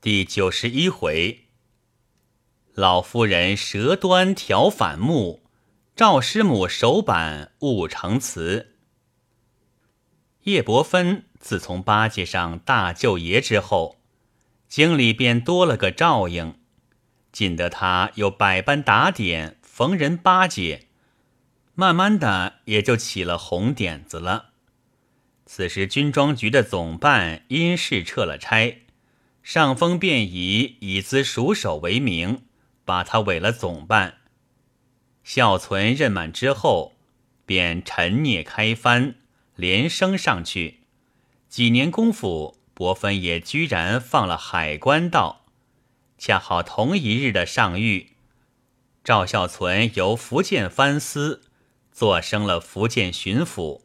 [0.00, 1.46] 第九十一回，
[2.72, 5.42] 老夫人舌端调反目，
[5.96, 8.76] 赵师母手板误成词。
[10.44, 13.98] 叶伯芬自从八戒上大舅爷之后，
[14.68, 16.54] 京里便多了个照应，
[17.32, 20.86] 尽得他又百般打点，逢人巴结，
[21.74, 24.50] 慢慢的也就起了红点子了。
[25.44, 28.84] 此时军装局的总办因事撤了差。
[29.48, 32.42] 上峰便以以资熟手为名，
[32.84, 34.18] 把他委了总办。
[35.24, 36.92] 孝存任满之后，
[37.46, 39.14] 便沉孽开帆，
[39.56, 40.80] 连升上去。
[41.48, 45.46] 几年功夫，伯芬也居然放了海关道。
[46.18, 48.08] 恰好同一日的上谕，
[49.02, 51.44] 赵孝存由福建藩司
[51.90, 53.80] 做升了福建巡抚。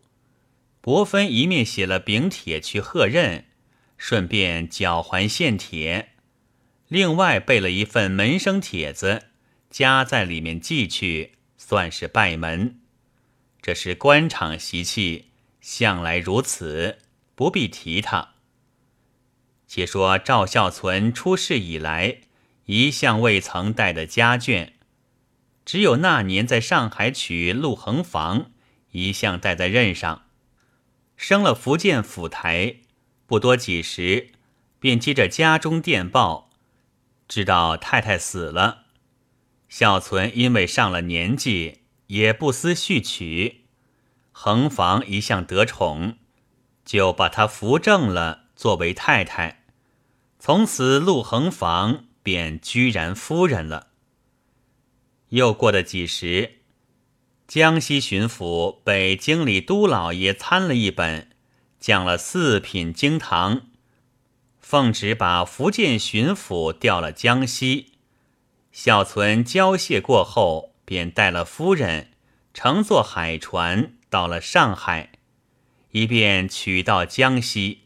[0.81, 3.45] 伯芬一面写了禀帖去贺任。
[4.05, 6.09] 顺便缴还献帖，
[6.89, 9.30] 另外备了一份门生帖子，
[9.69, 12.81] 夹在里面寄去，算是拜门。
[13.61, 15.30] 这是官场习气，
[15.61, 16.97] 向来如此，
[17.33, 18.33] 不必提他。
[19.67, 22.17] 且说赵孝存出世以来，
[22.66, 24.72] 一向未曾带的家眷，
[25.63, 28.52] 只有那年在上海娶陆恒房，
[28.91, 30.25] 一向带在任上，
[31.16, 32.80] 升了福建府台。
[33.34, 34.30] 不多几时，
[34.80, 36.52] 便接着家中电报，
[37.28, 38.84] 知道太太死了。
[39.67, 43.64] 孝存因为上了年纪，也不思续娶。
[44.31, 46.20] 恒房一向得宠，
[46.86, 49.64] 就把他扶正了，作为太太。
[50.38, 53.88] 从此陆恒房便居然夫人了。
[55.30, 56.59] 又过了几时，
[57.47, 61.31] 江西巡抚北京里都老爷参了一本。
[61.84, 63.64] 降了四品京堂，
[64.62, 67.95] 奉旨把福建巡抚调了江西。
[68.72, 72.12] 孝存交谢过后，便带了夫人
[72.53, 75.12] 乘坐海船到了上海，
[75.91, 77.81] 以便取到江西。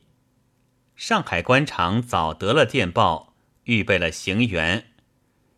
[0.96, 3.34] 上海官场早得了电报，
[3.64, 4.84] 预备了行辕。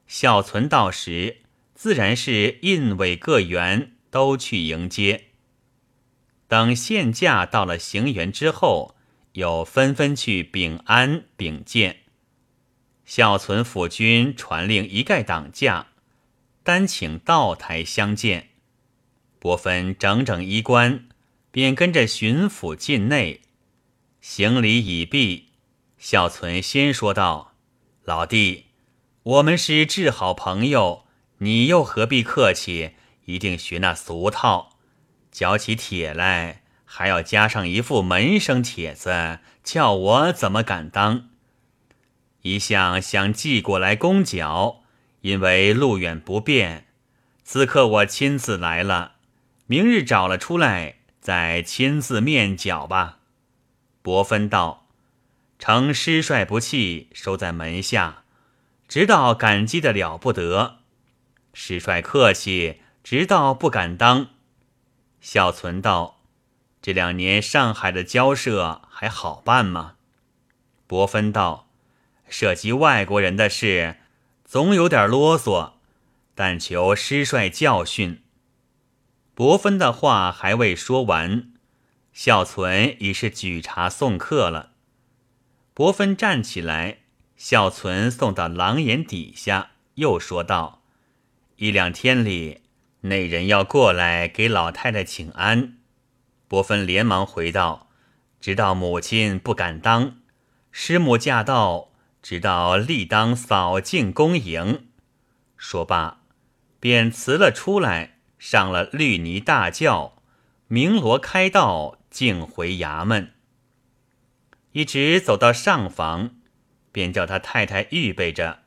[0.07, 1.41] 孝存到时，
[1.75, 5.28] 自然是印委各员都去迎接。
[6.49, 8.95] 等县驾到了行辕之后，
[9.33, 11.97] 又纷纷去禀安禀见。
[13.05, 15.89] 孝存府君传令一概挡驾，
[16.63, 18.49] 单请道台相见。
[19.37, 21.07] 伯芬整整衣冠，
[21.51, 23.41] 便跟着巡抚进内，
[24.19, 25.49] 行礼已毕。
[25.99, 27.53] 孝存先说道
[28.03, 28.65] ：“老弟，
[29.21, 31.05] 我们是至好朋友，
[31.37, 32.95] 你又何必客气？
[33.25, 34.77] 一定学那俗套。”
[35.31, 41.29] 交起帖来，还要加上一副门生帖子，叫我怎么敢当？
[42.41, 44.83] 一向想寄过来公缴，
[45.21, 46.87] 因为路远不便。
[47.43, 49.13] 此刻我亲自来了，
[49.67, 53.17] 明日找了出来，再亲自面缴吧。
[54.01, 54.87] 伯芬道
[55.59, 58.23] ：“承师帅不弃，收在门下，
[58.87, 60.77] 直到感激的了不得。
[61.53, 64.29] 师帅客气，直到不敢当。”
[65.21, 66.19] 孝存道
[66.81, 69.95] ：“这两年上海的交涉还好办吗？”
[70.87, 71.67] 伯芬道
[72.29, 73.97] ：“涉及外国人的事，
[74.45, 75.73] 总有点啰嗦，
[76.33, 78.21] 但求师帅教训。”
[79.35, 81.51] 伯芬的话还未说完，
[82.11, 84.71] 孝存已是举茶送客了。
[85.73, 86.99] 伯芬站起来，
[87.37, 90.81] 孝存送到廊檐底下，又说道
[91.57, 92.61] ：“一两天里。”
[93.01, 95.77] 那人要过来给老太太请安，
[96.47, 97.89] 伯芬连忙回道
[98.41, 100.17] ：“知道母亲不敢当，
[100.71, 104.89] 师母驾到，知道立当扫净恭迎。”
[105.55, 106.21] 说罢，
[106.79, 110.21] 便辞了出来，上了绿泥大轿，
[110.67, 113.33] 鸣锣开道，径回衙门。
[114.73, 116.35] 一直走到上房，
[116.91, 118.59] 便叫他太太预备着，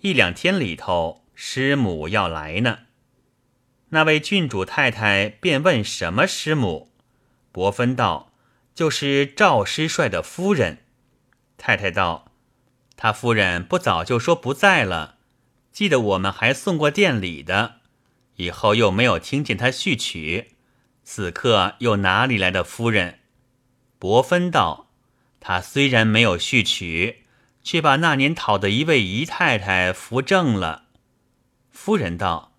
[0.00, 2.78] 一两天里头，师母要来呢。
[3.92, 6.92] 那位郡主太太便问：“什么师母？”
[7.50, 8.32] 伯芬道
[8.74, 10.84] ：“就是赵师帅的夫人。”
[11.58, 12.32] 太太道
[12.96, 15.18] ：“他夫人不早就说不在了，
[15.72, 17.80] 记得我们还送过店礼的，
[18.36, 20.52] 以后又没有听见他续娶，
[21.02, 23.18] 此刻又哪里来的夫人？”
[23.98, 24.90] 伯芬道
[25.40, 27.24] ：“他虽然没有续娶，
[27.64, 30.84] 却把那年讨的一位姨太太扶正了。”
[31.72, 32.49] 夫人道。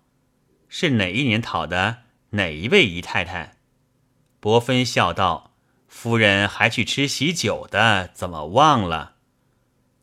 [0.74, 2.04] 是哪一年讨的？
[2.30, 3.56] 哪一位姨太太？
[4.40, 5.52] 伯芬笑道
[5.86, 9.16] ：“夫人还去吃喜酒的，怎么忘了？”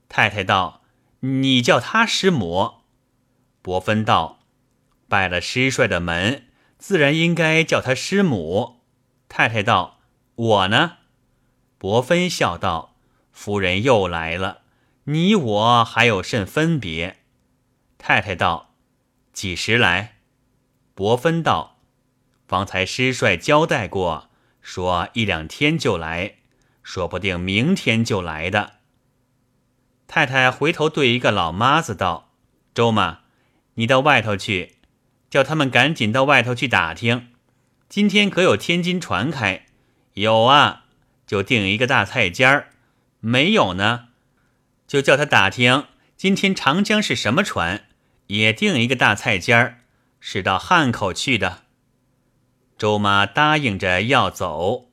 [0.08, 0.84] 太太道
[1.22, 2.82] ：“你叫他师母。”
[3.64, 4.42] 伯芬道
[5.10, 6.46] ：“拜了师帅的门，
[6.78, 8.82] 自然应该叫他师母。”
[9.28, 10.02] 太太道
[10.36, 10.98] ：“我呢？”
[11.80, 12.96] 伯芬笑道
[13.34, 14.62] ：“夫人又来了，
[15.06, 17.18] 你我还有甚分别？”
[17.98, 18.76] 太太道
[19.34, 20.18] ：“几时来？”
[21.00, 21.78] 伯芬道
[22.46, 24.30] ：“方才师帅交代过，
[24.62, 26.36] 说一两天就来，
[26.84, 28.74] 说不定明天就来的。”
[30.10, 32.34] 太太回头对一个老妈子道
[32.76, 33.20] ：“周妈，
[33.76, 34.76] 你到外头去，
[35.30, 37.30] 叫他们赶紧到外头去打听，
[37.88, 39.68] 今天可有天津船开？
[40.16, 40.84] 有啊，
[41.26, 42.66] 就订一个大菜间儿；
[43.22, 44.10] 没有呢，
[44.86, 45.86] 就叫他打听
[46.18, 47.86] 今天长江是什么船，
[48.28, 49.79] 也订一个大菜间儿，
[50.20, 51.64] 是到汉口去的。”
[52.78, 54.90] 周妈答应着要走，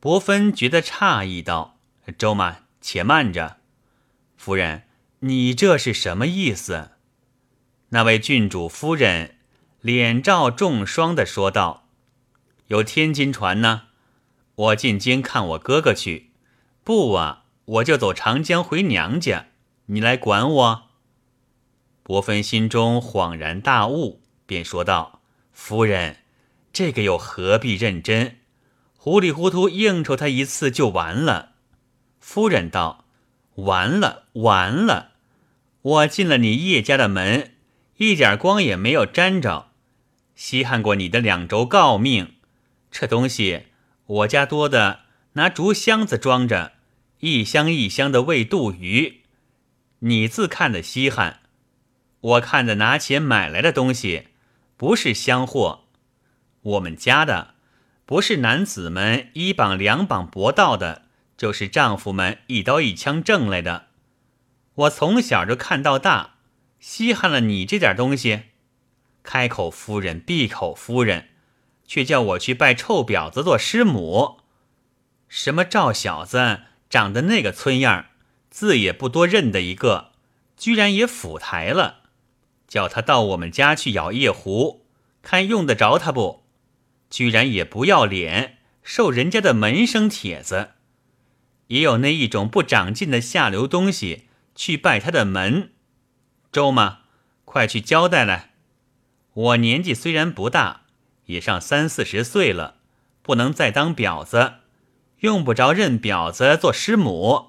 [0.00, 1.78] 伯芬觉得诧异道
[2.18, 3.58] ：“周妈，且慢着。”
[4.36, 4.82] 夫人，
[5.20, 6.90] 你这是什么意思？
[7.90, 9.36] 那位郡主夫人
[9.80, 11.86] 脸照重霜的说道
[12.66, 13.82] ：“有天津船呢，
[14.56, 16.32] 我进京看我哥哥去。
[16.82, 19.46] 不啊，我就走长江回娘家。
[19.86, 20.82] 你来管我？”
[22.02, 25.20] 伯芬心中恍然大悟，便说道
[25.52, 26.16] ：“夫人，
[26.72, 28.38] 这个又何必认真？
[28.96, 31.52] 糊里糊涂应酬他一次就完了。”
[32.20, 33.00] 夫人道。
[33.56, 35.12] 完了，完了！
[35.82, 37.52] 我进了你叶家的门，
[37.98, 39.72] 一点光也没有沾着，
[40.34, 42.36] 稀罕过你的两轴诰命。
[42.90, 43.64] 这东西
[44.06, 45.00] 我家多的，
[45.34, 46.72] 拿竹箱子装着，
[47.20, 49.20] 一箱一箱的喂渡鱼。
[49.98, 51.41] 你自看的稀罕，
[52.22, 54.28] 我看的拿钱买来的东西，
[54.76, 55.84] 不是香货。
[56.62, 57.54] 我们家的，
[58.06, 61.02] 不是男子们一绑两绑搏到的。
[61.34, 63.86] 就是丈夫们一刀一枪挣来的，
[64.74, 66.34] 我从小就看到大，
[66.78, 68.42] 稀罕了你这点东西。
[69.24, 71.30] 开口夫人，闭口夫人，
[71.84, 74.38] 却叫我去拜臭婊子做师母。
[75.26, 78.06] 什么赵小子，长得那个村样，
[78.48, 80.12] 字也不多认的一个，
[80.56, 82.01] 居然也府台了，
[82.72, 84.86] 叫他到我们家去舀夜壶，
[85.20, 86.46] 看用得着他不？
[87.10, 90.70] 居然也不要脸，受人家的门生帖子。
[91.66, 95.72] 也有那一种不长进的下流东西去拜他的门，
[96.50, 97.00] 周妈，
[97.44, 98.54] 快去交代来。
[99.34, 100.84] 我年纪虽然不大，
[101.26, 102.76] 也上三四十岁了，
[103.20, 104.54] 不能再当婊子，
[105.18, 107.48] 用不着认婊子做师母。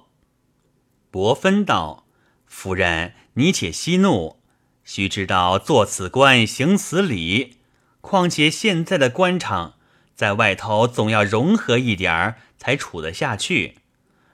[1.10, 2.06] 伯芬道
[2.44, 4.43] ：“夫人，你且息怒，
[4.84, 7.56] 须知道做此官行此礼。
[8.00, 9.74] 况且现在的官场，
[10.14, 13.78] 在外头总要融合一点儿，才处得下去。”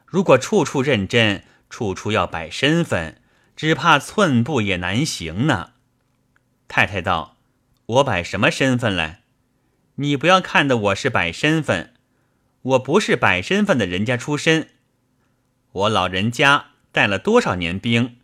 [0.05, 3.23] 如果处处认真，处处要摆身份，
[3.55, 5.71] 只怕寸步也难行呢。
[6.67, 7.37] 太太道
[7.87, 9.23] ：“我摆什么身份来？
[9.97, 11.95] 你不要看的我是摆身份，
[12.63, 14.71] 我不是摆身份的人家出身。
[15.71, 18.17] 我老人家带了多少年兵，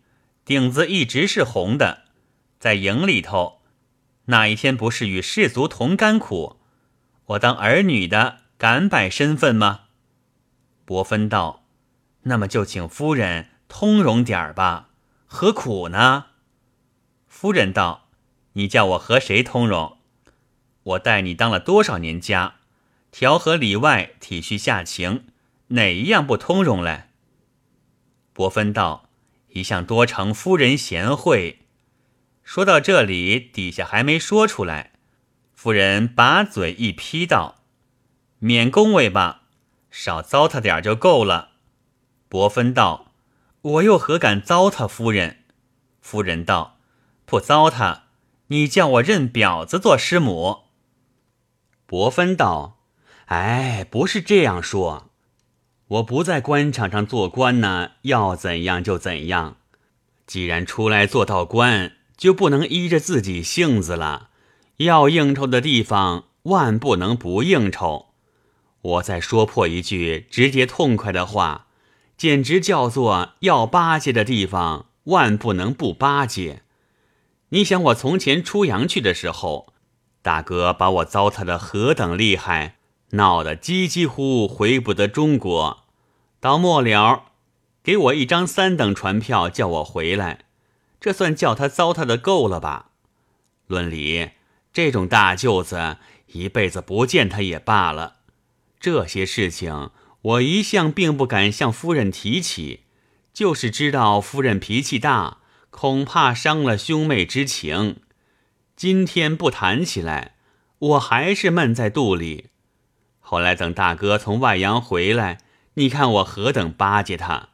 [0.43, 2.03] 顶子一直是红的，
[2.59, 3.61] 在营里头，
[4.25, 6.57] 哪一天不是与士卒同甘苦？
[7.25, 9.81] 我当儿女的敢摆身份吗？”
[10.85, 11.63] 伯芬道。
[12.23, 14.89] 那么就请夫人通融点儿吧，
[15.27, 16.25] 何苦呢？
[17.25, 18.09] 夫人道
[18.53, 19.97] ：“你叫我和谁通融？
[20.83, 22.55] 我待你当了多少年家，
[23.11, 25.27] 调和里外，体恤下情，
[25.67, 27.03] 哪一样不通融嘞？”
[28.33, 29.07] 伯芬道
[29.53, 31.59] ：“一向多承夫人贤惠。”
[32.47, 34.93] 说到这里，底下还没说出来，
[35.53, 37.55] 夫人把嘴一劈道
[38.39, 39.41] ：“免恭维吧，
[39.91, 41.49] 少糟蹋点就够了。”
[42.29, 43.11] 伯芬道
[43.61, 45.39] ：“我又何敢糟蹋夫人？”
[45.99, 46.77] 夫人道
[47.27, 48.03] ：“不糟蹋，
[48.47, 50.59] 你叫我认婊子做师母。”
[51.85, 52.79] 伯芬道
[53.27, 55.09] ：“哎，不是这样说，
[55.89, 59.57] 我不在官场上做官呢，要怎样就怎样。
[60.25, 64.29] 既然出来做道官，就不能依着自己性子了。
[64.77, 68.07] 要应酬的地方，万不能不应酬。
[68.81, 71.65] 我再说破一句直接痛快的话。”
[72.17, 76.63] 简直叫做要巴结的地方，万不能不巴结。
[77.49, 79.71] 你想我从前出洋去的时候，
[80.23, 82.77] 大哥把我糟蹋的何等厉害，
[83.11, 85.83] 闹得几几乎回不得中国。
[86.39, 87.25] 到末了，
[87.83, 90.45] 给我一张三等船票，叫我回来，
[90.99, 92.91] 这算叫他糟蹋的够了吧？
[93.67, 94.31] 论理，
[94.71, 98.17] 这种大舅子一辈子不见他也罢了。
[98.79, 99.91] 这些事情。
[100.21, 102.81] 我一向并不敢向夫人提起，
[103.31, 105.37] 就是知道夫人脾气大，
[105.69, 108.01] 恐怕伤了兄妹之情。
[108.75, 110.35] 今天不谈起来，
[110.79, 112.47] 我还是闷在肚里。
[113.19, 115.37] 后来等大哥从外洋回来，
[115.75, 117.49] 你看我何等巴结他。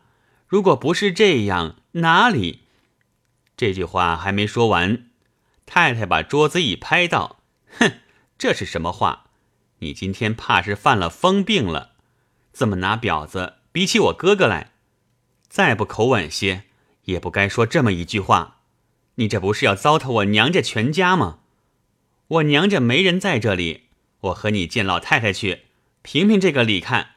[0.48, 2.63] 如果不是这样，哪里？
[3.56, 5.10] 这句话还没说完，
[5.66, 7.40] 太太把桌子一拍，道
[7.80, 8.00] ：“哼，
[8.38, 9.26] 这是什么话？
[9.80, 11.92] 你今天怕是犯了疯病了？
[12.52, 14.72] 怎么拿婊子比起我哥哥来？
[15.48, 16.64] 再不口吻些，
[17.06, 18.60] 也不该说这么一句话。
[19.16, 21.40] 你这不是要糟蹋我娘家全家吗？
[22.28, 23.84] 我娘家没人在这里，
[24.22, 25.66] 我和你见老太太去，
[26.02, 27.16] 评评这个理看。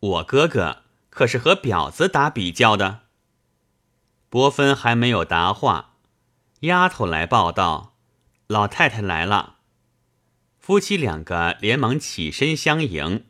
[0.00, 3.00] 我哥哥。”可是和婊子打比较的。
[4.30, 5.96] 伯芬还没有答话，
[6.60, 7.96] 丫头来报道
[8.46, 9.56] ：“老太太来了。”
[10.60, 13.26] 夫妻两个连忙起身相迎。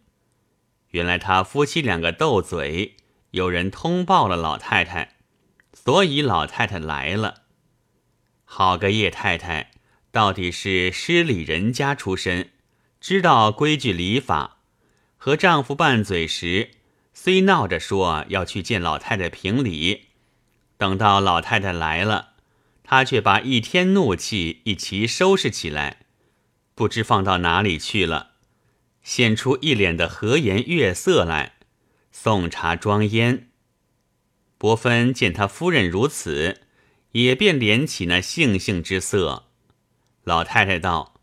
[0.91, 2.97] 原来他夫妻两个斗嘴，
[3.31, 5.17] 有人通报了老太太，
[5.73, 7.45] 所以老太太来了。
[8.45, 9.71] 好个叶太太，
[10.11, 12.51] 到底是失礼人家出身，
[13.01, 14.59] 知道规矩礼法，
[15.17, 16.73] 和丈夫拌嘴时。
[17.15, 20.10] 虽闹着说要去见老太太评理，
[20.81, 22.31] 等到老太太来了，
[22.83, 26.07] 他却把一天怒气一齐收拾起来，
[26.75, 28.31] 不知放到哪里去了，
[29.03, 31.57] 现出一脸的和颜悦色来，
[32.11, 33.51] 送茶装烟。
[34.57, 36.63] 伯芬见他夫人如此，
[37.13, 39.49] 也便敛起那悻悻之色。
[40.25, 41.21] 老太太道：“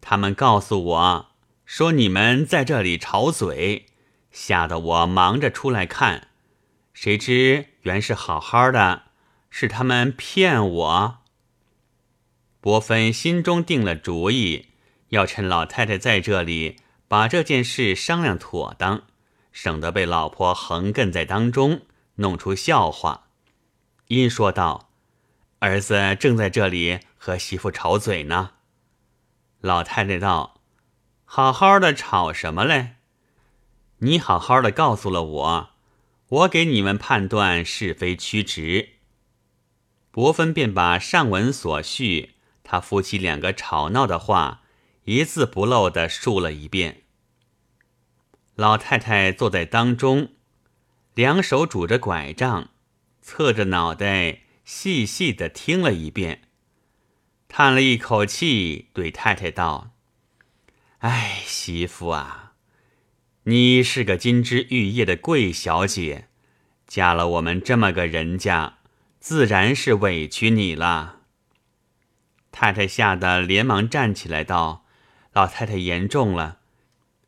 [0.00, 1.30] 他们告诉我
[1.66, 3.86] 说你们在这里吵嘴。”
[4.30, 6.28] 吓得我忙着出来看，
[6.92, 9.04] 谁知原是好好的，
[9.48, 11.18] 是他们骗我。
[12.60, 14.68] 伯芬心中定了主意，
[15.08, 16.76] 要趁老太太在这里，
[17.08, 19.02] 把这件事商量妥当，
[19.50, 21.82] 省得被老婆横亘在当中，
[22.16, 23.28] 弄出笑话。
[24.08, 24.90] 因说道
[25.60, 28.50] ：“儿子正在这里和媳妇吵嘴呢。”
[29.62, 30.60] 老太太道
[31.24, 32.96] ：“好好的吵什么嘞？”
[34.02, 35.70] 你好好的告诉了我，
[36.30, 38.90] 我给你们判断是非曲直。
[40.12, 44.62] 伯芬便把上文所叙他夫妻两个吵闹的话
[45.04, 47.02] 一字不漏的述了一遍。
[48.54, 50.32] 老太太坐在当中，
[51.14, 52.70] 两手拄着拐杖，
[53.20, 56.42] 侧着脑袋细细的听了一遍，
[57.48, 59.90] 叹了一口气，对太太道
[60.98, 62.39] ：“哎，媳妇啊。”
[63.44, 66.28] 你是个金枝玉叶的贵小姐，
[66.86, 68.74] 嫁了我们这么个人家，
[69.18, 71.20] 自然是委屈你了。
[72.52, 74.84] 太太吓得连忙站起来道
[75.32, 76.58] ：“老太太言重了，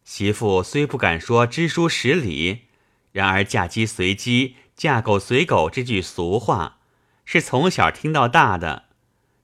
[0.04, 2.64] 媳妇虽不敢说知书识礼，
[3.12, 6.80] 然而嫁鸡随鸡，嫁狗随狗这句俗话，
[7.24, 8.84] 是从小听到大的，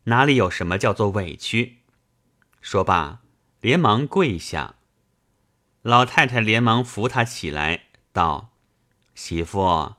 [0.04, 1.78] 哪里有什么叫做委屈？”
[2.60, 3.20] 说罢，
[3.62, 4.74] 连忙跪下。
[5.88, 8.50] 老太太连忙扶他起来，道
[9.16, 9.94] ：“媳妇，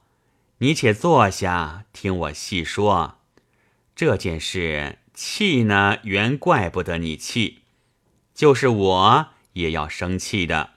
[0.59, 3.15] 你且坐下，听我细说。
[3.95, 7.63] 这件事气呢，原怪不得你气，
[8.35, 10.73] 就是我也要生气的。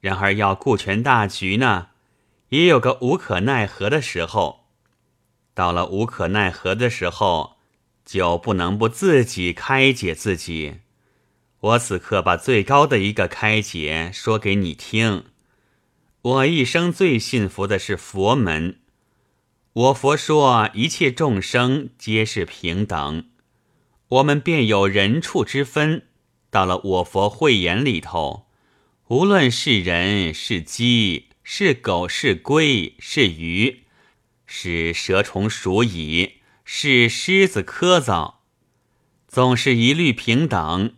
[0.00, 1.90] 然而要顾全大局呢，
[2.48, 4.66] 也有个无可奈何的时候。
[5.54, 7.58] 到了无可奈何的时候，
[8.04, 10.80] 就不能不自己开解自己。”
[11.64, 15.24] 我此刻把最高的一个开解说给你听。
[16.20, 18.80] 我一生最信服的是佛门。
[19.72, 23.30] 我佛说一切众生皆是平等，
[24.08, 26.08] 我们便有人畜之分。
[26.50, 28.46] 到了我佛慧眼里头，
[29.08, 33.84] 无论是人是鸡是狗是龟是鱼，
[34.44, 38.34] 是蛇虫鼠蚁是狮子蝌蚪，
[39.26, 40.96] 总是一律平等。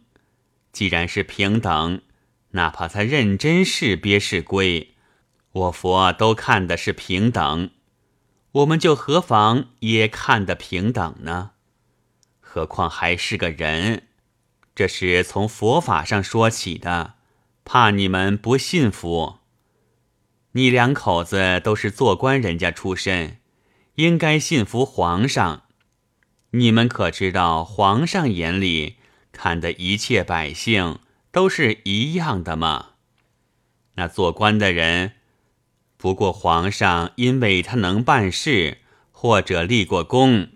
[0.76, 2.02] 既然是平等，
[2.50, 4.92] 哪怕他认真是鳖是龟，
[5.52, 7.70] 我佛都看的是平等，
[8.52, 11.52] 我们就何妨也看得平等呢？
[12.40, 14.02] 何况还是个人，
[14.74, 17.14] 这是从佛法上说起的，
[17.64, 19.38] 怕你们不信服。
[20.52, 23.38] 你两口子都是做官人家出身，
[23.94, 25.62] 应该信服皇上。
[26.50, 28.96] 你们可知道皇上眼里？
[29.36, 30.98] 看的一切百姓
[31.30, 32.92] 都是一样的吗？
[33.96, 35.12] 那做官的人，
[35.96, 38.78] 不过皇上因为他能办事，
[39.12, 40.48] 或者立过功，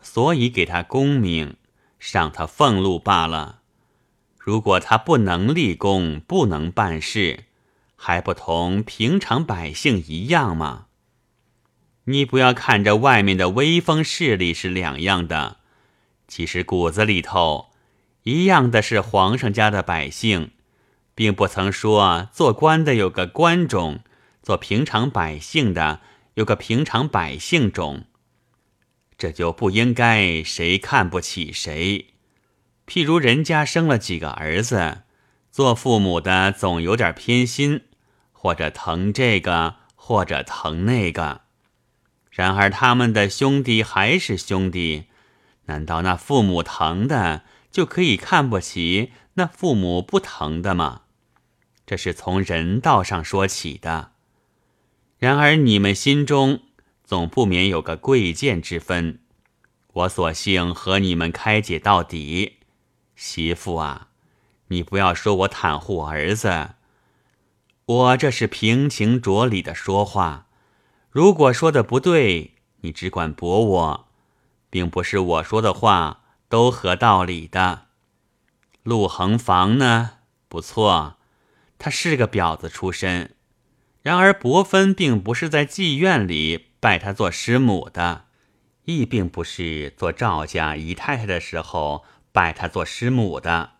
[0.00, 1.56] 所以给他功名，
[1.98, 3.60] 赏他俸禄罢了。
[4.38, 7.44] 如果他不能立功，不能办事，
[7.96, 10.86] 还不同平常百姓一样吗？
[12.04, 15.56] 你不要看着外面的威风势力是两样的，
[16.28, 17.70] 其实骨子里头
[18.24, 20.50] 一样的是皇上家的百姓，
[21.14, 24.00] 并不曾说做官的有个官种，
[24.42, 26.00] 做平常百姓的
[26.34, 28.04] 有个平常百姓种。
[29.18, 32.14] 这就不应该谁看不起谁。
[32.86, 35.02] 譬如人家生了几个儿子，
[35.50, 37.82] 做父母的总有点偏心，
[38.32, 41.42] 或者疼这个，或者疼那个。
[42.30, 45.04] 然而他们的兄弟还是兄弟，
[45.66, 47.42] 难道那父母疼的
[47.74, 51.00] 就可以看不起那父母不疼的吗？
[51.84, 54.12] 这是从人道上说起的。
[55.18, 56.60] 然而你们心中
[57.02, 59.18] 总不免有个贵贱之分，
[59.92, 62.58] 我索性和你们开解到底。
[63.16, 64.10] 媳妇啊，
[64.68, 66.76] 你不要说我袒护儿子，
[67.86, 70.46] 我这是平情着理的说话。
[71.10, 74.08] 如果说的不对，你只管驳我，
[74.70, 76.20] 并不是我说的话
[76.54, 77.86] 都合道理的。
[78.84, 80.18] 陆恒房呢，
[80.48, 81.16] 不错，
[81.80, 83.34] 他是个婊子出身。
[84.02, 88.26] 然而伯芬并不是在妓院里拜他做师母的，
[88.84, 93.72] 亦并不是做赵家姨太太的时候拜他做师母的。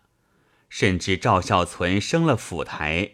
[0.67, 3.11] 甚至赵孝存升了府台，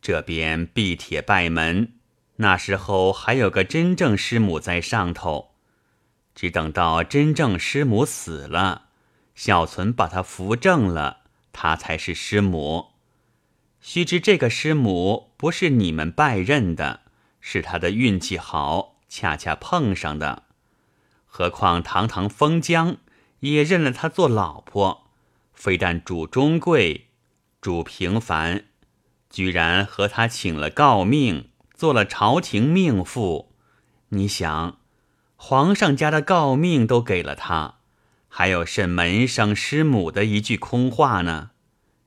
[0.00, 1.98] 这边闭铁拜门。
[2.36, 5.50] 那时候还有个真正师母在上头，
[6.34, 8.84] 只等到真正师母死了，
[9.36, 11.18] 小存把他扶正了，
[11.52, 12.86] 他才是师母。
[13.80, 17.02] 须知这个师母不是你们拜认的，
[17.40, 20.42] 是他的运气好，恰恰碰上的。
[21.26, 22.96] 何况堂堂封疆
[23.40, 25.10] 也认了他做老婆，
[25.52, 27.06] 非但主中贵，
[27.60, 28.64] 主平凡，
[29.30, 31.50] 居然和他请了诰命。
[31.74, 33.52] 做了朝廷命妇，
[34.08, 34.78] 你想，
[35.36, 37.75] 皇上家的诰命都给了他，
[38.38, 41.52] 还有甚门生师母的一句空话呢？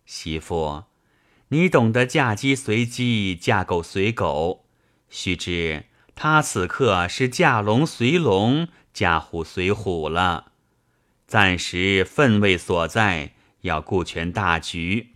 [0.05, 0.83] 媳妇，
[1.47, 4.67] 你懂得嫁鸡随鸡，嫁狗随狗。
[5.09, 10.51] 须知他此刻是嫁龙随龙，嫁虎随虎了。
[11.25, 15.15] 暂时分位所在，要顾全大局。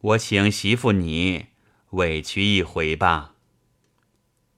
[0.00, 1.46] 我请媳妇你
[1.90, 3.34] 委屈一回吧。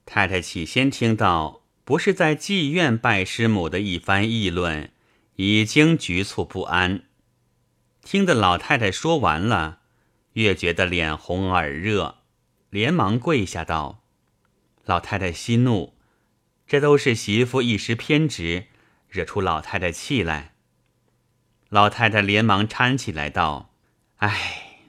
[0.05, 4.91] 太太起先听到不是在妓院拜师母的一番议论，
[5.35, 7.03] 已经局促不安。
[8.03, 9.79] 听得老太太说完了，
[10.33, 12.17] 越觉得脸红耳热，
[12.69, 14.03] 连忙跪下道
[14.85, 15.95] ：“老太太息怒，
[16.67, 18.67] 这都是媳妇一时偏执，
[19.07, 20.53] 惹出老太太气来。”
[21.69, 23.73] 老太太连忙搀起来道
[24.17, 24.87] ：“哎，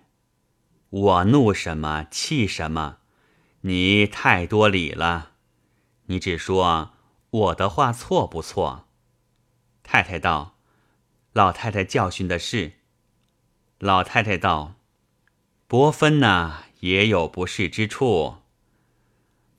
[0.90, 2.98] 我怒什么，气什么？”
[3.62, 5.32] 你太多礼了，
[6.04, 6.92] 你只说
[7.30, 8.85] 我的话错不错？
[9.88, 10.56] 太太道
[11.32, 12.72] ：“老太太教训的是。”
[13.78, 14.74] 老太太道
[15.68, 18.38] ：“伯芬呐，也有不是之处。”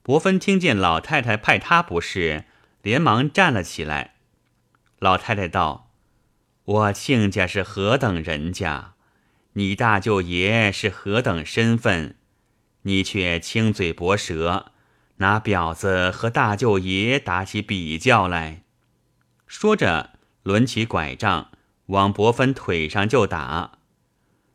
[0.04, 2.44] 伯芬听见老太太派他不是，
[2.82, 4.16] 连忙站了起来。
[4.98, 5.90] 老太太道
[6.64, 8.94] ：“我亲家是何等人家？
[9.54, 12.16] 你大舅爷是何等身份？”
[12.82, 14.72] 你却轻嘴薄舌，
[15.16, 18.62] 拿婊子和大舅爷打起比较来。
[19.46, 20.17] 说着，
[20.48, 21.50] 抡起拐杖
[21.88, 23.72] 往伯芬腿上就打。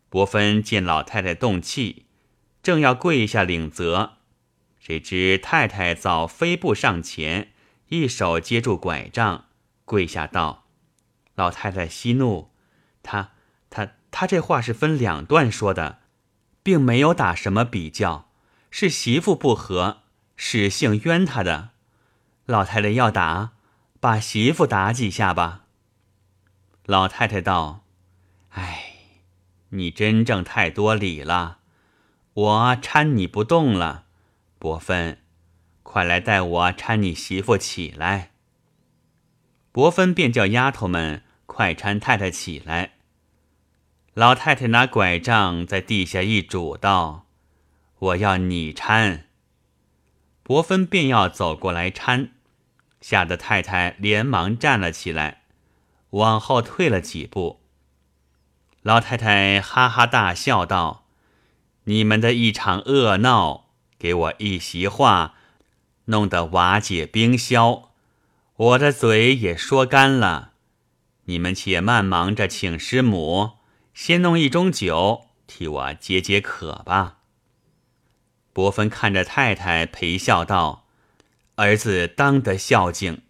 [0.10, 2.08] 伯芬见老太太动气，
[2.64, 4.14] 正要跪下领责，
[4.80, 7.52] 谁知太太早飞步上前，
[7.90, 9.46] 一手接住拐杖，
[9.86, 10.66] 跪下道
[11.36, 12.50] ：“老太太息怒，
[13.04, 13.34] 他
[13.70, 16.00] 他他这话是分两段说的。”
[16.64, 18.30] 并没有打什么比较，
[18.72, 20.04] 是媳妇不和，
[20.38, 21.72] 使性冤他的。
[22.46, 23.52] 老太太要打，
[24.00, 25.63] 把媳妇打几下吧。
[26.86, 27.86] 老太太道
[28.52, 28.84] ：“哎，
[29.70, 31.60] 你真正太多礼了，
[32.34, 34.04] 我搀你不动了。
[34.60, 35.20] 伯芬，
[35.82, 38.32] 快来带我搀你媳妇起来。”
[39.72, 42.92] 伯芬便叫丫头们快搀太太起来。
[44.14, 47.26] 老太太拿拐杖在地下一拄，道
[47.98, 49.22] ：“我要你搀。”
[50.44, 52.32] 伯芬便要走过来搀，
[53.00, 55.43] 吓得太太连忙站了起来，
[56.14, 57.62] 往后退了几步。
[58.82, 61.06] 老太太哈哈大笑道
[61.86, 63.68] ：“你们的一场恶闹，
[64.00, 65.36] 给我一席话，
[66.06, 67.92] 弄得瓦解冰消，
[68.56, 70.52] 我的嘴也说干了。
[71.26, 73.58] 你们且慢忙着请师母。”
[73.94, 77.20] 先弄一盅酒，替我解解渴吧。
[78.52, 80.88] 伯芬看着太太，陪笑道
[81.58, 83.23] ：“儿子当得孝敬。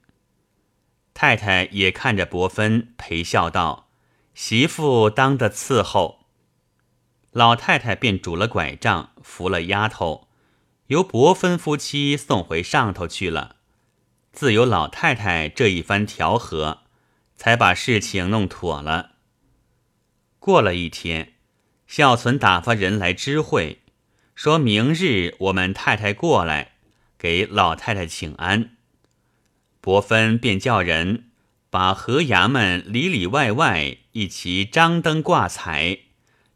[1.13, 3.89] 太太也看着伯芬，陪笑道
[4.33, 6.25] ：“媳妇当的伺候。”
[7.31, 10.27] 老太太便拄了拐杖，扶了丫头，
[10.87, 13.57] 由伯芬夫妻送回上头去了。
[14.31, 16.81] 自有老太太这一番调和，
[17.35, 19.11] 才把事情弄妥了。
[20.39, 21.33] 过了一天，
[21.87, 23.83] 孝存打发人来知会，
[24.35, 26.73] 说明日我们太太过来
[27.17, 28.77] 给老太太请安。
[29.83, 31.25] 伯芬便叫人
[31.69, 35.97] 把河衙门里里外外一齐张灯挂彩。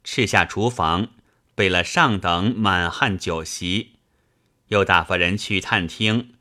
[0.01, 1.09] 赤下厨房，
[1.53, 3.95] 备了上等满汉酒席，
[4.69, 6.35] 又打发人去探听，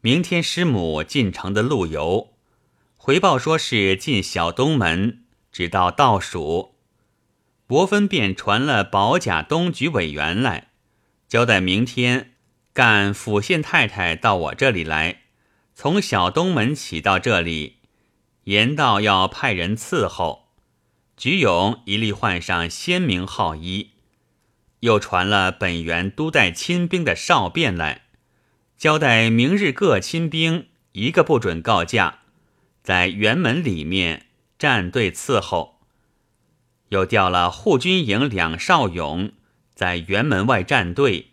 [0.00, 2.32] 明天师母进城的路由，
[2.96, 6.74] 回报说是进小东门，直到倒数。
[7.68, 10.70] 伯芬便传了保甲东局委员来，
[11.28, 12.32] 交代明天
[12.72, 15.20] 干府县太太到我这里来，
[15.78, 17.80] 从小东门起到这里，
[18.44, 20.48] 言道要派人伺候。
[21.18, 23.90] 菊勇一律换上鲜明号衣，
[24.80, 28.06] 又传了本园都带亲兵的哨便来，
[28.78, 32.20] 交代明日各亲兵一个不准告假，
[32.82, 35.82] 在园门里面站队伺候。
[36.88, 39.30] 又调了护军营两少勇
[39.74, 41.32] 在园门外站队，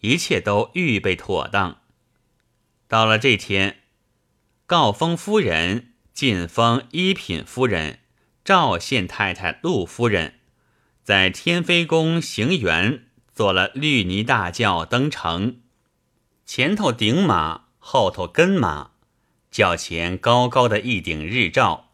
[0.00, 1.82] 一切都预备妥当。
[2.94, 3.78] 到了这天，
[4.66, 7.98] 告封夫人晋封一品夫人。
[8.44, 10.34] 赵县太太陆夫人
[11.02, 13.00] 在天妃宫行辕，
[13.34, 15.56] 坐了绿泥大轿登城，
[16.46, 18.92] 前头顶马，后头跟马，
[19.50, 21.90] 轿前高高的一顶日照，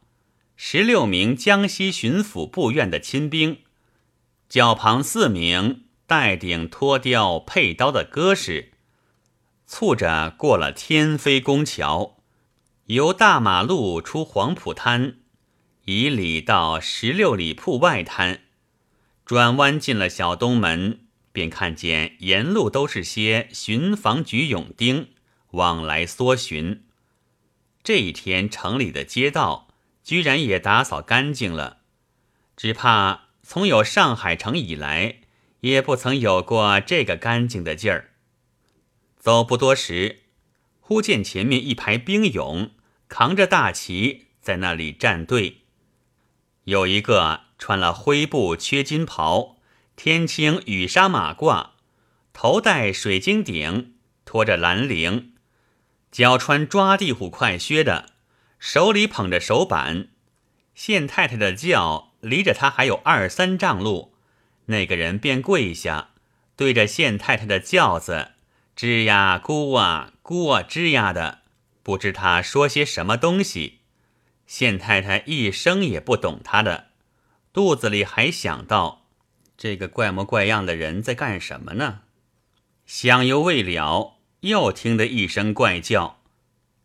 [0.54, 3.62] 十六名江西巡抚部院的亲兵，
[4.50, 8.69] 轿旁四名带顶脱雕佩刀的歌士，
[9.72, 12.16] 簇着过了天妃宫桥，
[12.86, 15.18] 由大马路出黄浦滩。
[15.84, 18.40] 以里到十六里铺外滩，
[19.24, 25.10] 转弯进了小东门，便看见沿路都是些巡防局勇丁
[25.52, 26.82] 往来搜巡。
[27.84, 29.68] 这一天城里的街道
[30.02, 31.78] 居然也打扫干净了，
[32.56, 35.20] 只怕从有上海城以来，
[35.60, 38.09] 也不曾有过这个干净的劲儿。
[39.20, 40.22] 走不多时，
[40.80, 42.70] 忽见前面一排兵勇
[43.06, 45.58] 扛着大旗在那里站队。
[46.64, 49.58] 有一个穿了灰布缺金袍，
[49.94, 51.72] 天青羽纱马褂，
[52.32, 53.92] 头戴水晶顶，
[54.24, 55.32] 拖着蓝绫，
[56.10, 58.12] 脚穿抓地虎快靴的，
[58.58, 60.08] 手里捧着手板。
[60.74, 64.14] 县太太的轿离着他还有二三丈路，
[64.66, 66.12] 那个人便跪下，
[66.56, 68.30] 对着县太太的轿子
[68.80, 71.40] 吱呀咕啊咕啊吱呀的，
[71.82, 73.80] 不知他说些什么东西。
[74.46, 76.86] 县太太一声也不懂他的，
[77.52, 79.04] 肚子里还想到
[79.58, 82.00] 这个怪模怪样的人在干什么呢？
[82.86, 86.22] 想犹未了，又听得一声怪叫，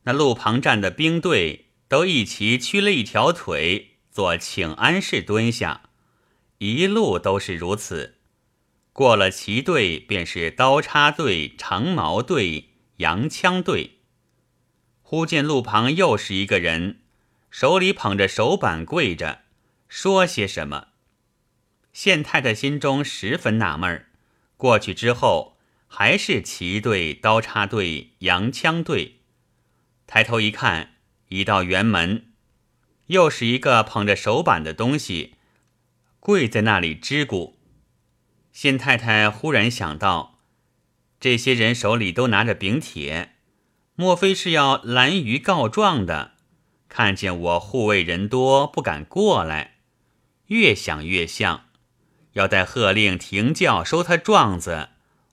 [0.03, 5.83] 那路旁站的兵队都一齐屈了一条腿，做请安式蹲下，
[6.57, 8.14] 一路都是如此。
[8.95, 13.97] 过了旗队，便是刀叉队、长矛队、洋枪队。
[15.01, 17.01] 忽见路旁又是一个人。
[17.51, 19.41] 手里捧着手板跪着，
[19.89, 20.87] 说些什么？
[21.91, 24.11] 县太太心中十分纳闷儿。
[24.55, 29.19] 过去之后，还是旗队、刀叉队、洋枪队。
[30.07, 30.95] 抬头一看，
[31.27, 32.31] 已到园门，
[33.07, 35.33] 又是一个捧着手板的东西，
[36.21, 37.54] 跪在那里支鼓。
[38.55, 40.39] 县太太忽然想到，
[41.19, 43.33] 这些人手里都拿着饼铁，
[43.95, 46.35] 莫非是要拦鱼告状的？
[46.87, 49.79] 看见我护卫人多，不敢过来。
[50.45, 51.65] 越想越像，
[52.31, 54.87] 要待喝令停轿收他状子，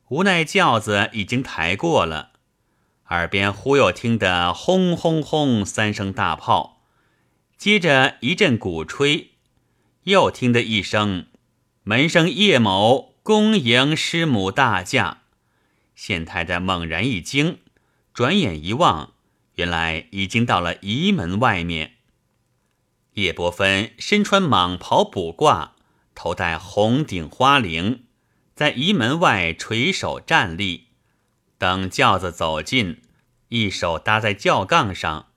[0.09, 2.33] 无奈轿子已经抬过了。
[3.11, 6.83] 耳边忽又听得轰轰轰三声大炮，
[7.57, 9.35] 接着一阵鼓吹，
[10.03, 11.27] 又听得一声
[11.85, 15.19] 门声叶某恭迎师母大驾。
[15.95, 17.61] 县太太猛然一惊，
[18.13, 19.13] 转眼一望。
[19.55, 21.99] 原来已经到了仪门外面。
[23.15, 25.71] 叶伯芬身穿蟒袍卜褂，
[26.17, 28.01] 头戴红顶花翎，
[28.57, 30.89] 在仪门外垂手站立，
[31.59, 33.03] 等轿子走近，
[33.51, 35.29] 一手搭在轿杠上，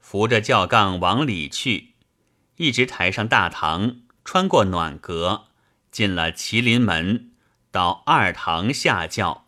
[0.00, 1.90] 扶着轿杠往里去，
[2.56, 5.49] 一直抬上大堂，穿过暖阁，
[5.90, 7.30] 进了麒麟门，
[7.70, 9.46] 到二堂下轿。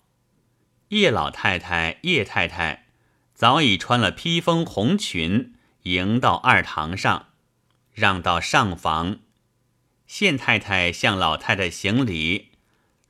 [0.89, 2.87] 叶老太太、叶太太。
[3.35, 7.31] 早已穿了披风红裙，迎到二堂上，
[7.93, 9.19] 让到上房。
[10.07, 12.51] 县太太向老太太行礼，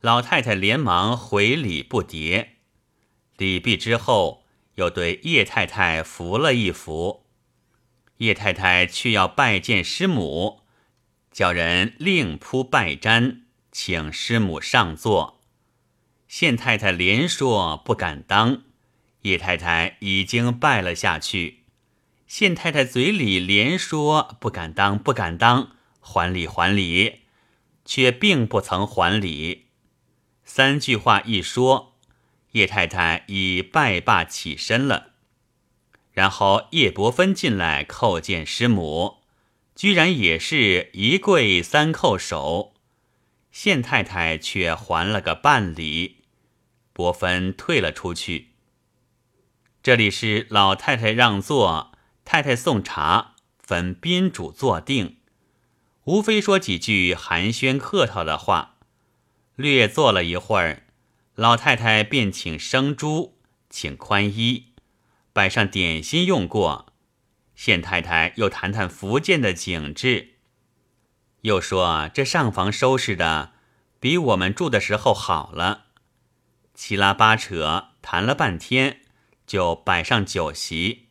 [0.01, 2.47] 老太太连忙回礼不迭。
[3.37, 4.43] 礼毕之后，
[4.75, 7.27] 又对叶太太扶了一扶。
[8.17, 10.62] 叶太太却要拜见师母，
[11.33, 13.39] 叫人另铺拜毡，
[13.71, 15.41] 请师母上座。
[16.27, 18.61] 县太太连说不敢当。
[19.23, 21.63] 叶太太已经拜了下去，
[22.27, 27.21] 县太太嘴里连说不敢当，不敢当，还礼还礼，
[27.85, 29.67] 却并不曾还礼。
[30.43, 31.95] 三句话一说，
[32.51, 35.13] 叶太太已拜罢起身了。
[36.11, 39.22] 然后叶伯芬进来叩见师母，
[39.83, 42.73] 居然也是一跪三叩首，
[43.51, 46.21] 县太太却还了个半礼，
[46.93, 48.51] 伯芬退了出去。
[49.81, 51.91] 这里是老太太让座，
[52.23, 55.17] 太太送茶，分宾主坐定，
[56.05, 58.77] 无非说几句寒暄客套的话。
[59.57, 60.83] 略坐了一会儿，
[61.35, 63.37] 老太太便请生猪，
[63.69, 64.67] 请宽衣，
[65.33, 66.92] 摆上点心用过。
[67.55, 70.35] 县太太又谈谈福建的景致，
[71.41, 73.53] 又说这上房收拾的
[73.99, 75.85] 比我们住的时候好了，
[76.73, 79.01] 七拉八扯谈了半天。
[79.45, 81.09] 就摆上酒席，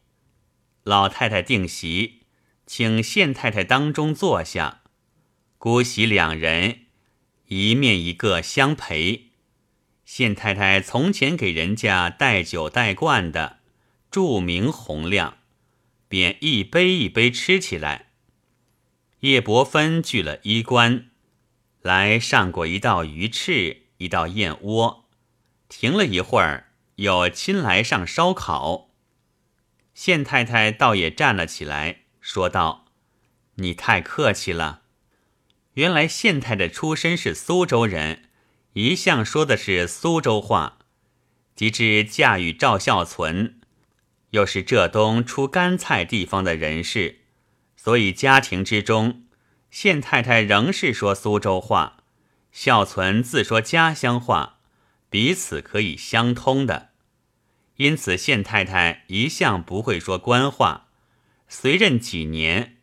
[0.85, 2.23] 老太太定席，
[2.67, 4.81] 请县太太当中坐下，
[5.59, 6.87] 姑媳两人
[7.49, 9.33] 一面一个相陪。
[10.07, 13.59] 县太太从前给人家带酒带罐的，
[14.11, 15.37] 著名洪亮，
[16.13, 18.11] 便一杯一杯吃起来。
[19.21, 21.07] 叶伯芬聚了衣冠，
[21.81, 25.09] 来上过一道鱼翅，一道燕窝，
[25.71, 26.75] 停了一会儿。
[26.97, 28.91] 有亲来上烧烤，
[29.95, 32.85] 县太太倒也站了起来，说道
[33.57, 34.83] ：“你太客气了。
[35.73, 38.29] 原来县太太出身是苏州人，
[38.75, 40.81] 一向说的是苏州话。
[41.57, 43.62] 及至嫁与赵孝存，
[44.33, 47.21] 又是浙东出干菜地方的人士，
[47.77, 49.25] 所以家庭之中，
[49.71, 51.99] 县太太仍是说苏州话，
[52.51, 54.59] 孝存自说家乡话，
[55.09, 56.91] 彼此可以相通的。”
[57.77, 60.89] 因此，县太太一向不会说官话。
[61.49, 62.77] 随任几年，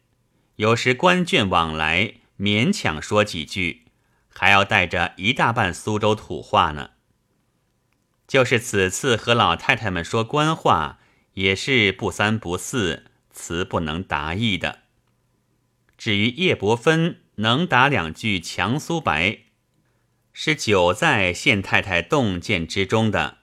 [0.58, 3.86] 有时官眷往来，勉强说几句，
[4.28, 6.92] 还要带着一大半苏州土话呢。
[8.28, 11.00] 就是此次和老太太们说官话，
[11.40, 14.80] 也是不三不四，词不能达意的。
[15.98, 19.44] 至于叶伯芬能打两句强苏白，
[20.34, 23.38] 是久在县太太洞见之中的。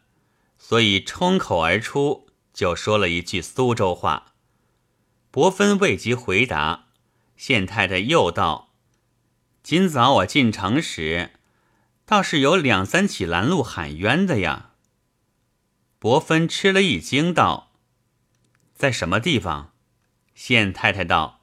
[0.58, 4.34] 所以冲口而出，就说了一句苏州话。
[5.30, 6.88] 伯芬未及回答，
[7.34, 8.74] 县太太又道
[9.62, 11.30] ：“今早我进城时，
[12.04, 14.72] 倒是有两三起拦路喊冤的呀。”
[15.98, 17.65] 伯芬吃了一惊，道
[18.76, 19.72] ：“在什么地方？”
[20.36, 21.40] 县太太道：“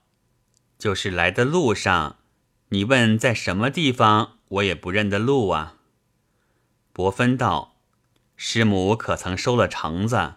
[0.80, 2.20] 就是来的路上，
[2.70, 5.80] 你问在什么地方，我也不认得路啊。”
[6.94, 7.72] 伯芬道。
[8.36, 10.36] 师母可曾收了橙子？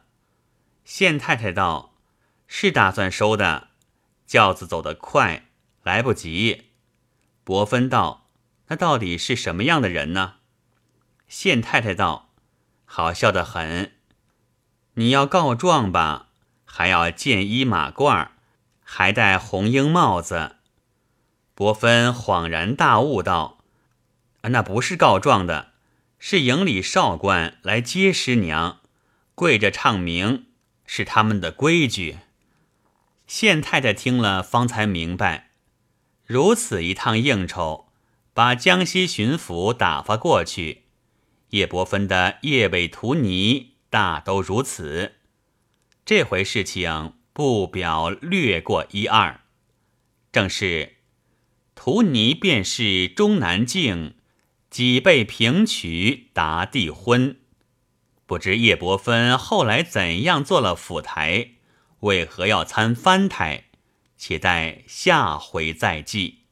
[0.84, 1.94] 县太太道
[2.46, 3.68] ：“是打算收的，
[4.26, 5.46] 轿子走得快，
[5.82, 6.66] 来不及。”
[7.42, 8.28] 伯芬道
[8.68, 10.34] ：“那到底是什么样的人呢？”
[11.26, 12.30] 县太太道
[12.84, 13.94] ：“好笑的很。
[14.94, 16.25] 你要告状吧，
[16.76, 18.28] 还要见衣马褂，
[18.84, 20.56] 还戴红缨帽子。”
[21.56, 23.60] 伯芬恍然大悟道
[24.52, 25.72] ：“那不是告状的。”
[26.18, 28.80] 是营里少官来接师娘，
[29.34, 30.46] 跪着唱名，
[30.84, 32.18] 是他们的规矩。
[33.26, 35.50] 县太太听了，方才明白，
[36.26, 37.88] 如此一趟应酬，
[38.34, 40.82] 把江西巡抚打发过去。
[41.50, 45.14] 叶伯芬的叶尾图尼大都如此。
[46.06, 49.40] 这回事情不表略过一二，
[50.30, 50.98] 正是
[51.74, 54.14] 图尼便是中南境。
[54.70, 57.38] 几被平渠达地昏，
[58.24, 61.54] 不知叶伯芬后来怎样做了府台，
[62.00, 63.64] 为何要参藩台？
[64.16, 66.45] 且待下回再记。